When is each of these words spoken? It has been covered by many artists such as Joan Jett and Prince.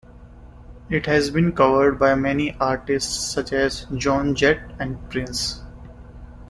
It 0.89 1.05
has 1.05 1.29
been 1.29 1.51
covered 1.51 1.99
by 1.99 2.15
many 2.15 2.57
artists 2.59 3.31
such 3.31 3.53
as 3.53 3.85
Joan 3.95 4.33
Jett 4.33 4.59
and 4.79 4.97
Prince. 5.11 5.61